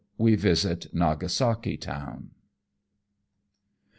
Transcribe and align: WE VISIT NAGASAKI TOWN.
WE 0.17 0.33
VISIT 0.35 0.91
NAGASAKI 0.95 1.77
TOWN. 1.79 2.31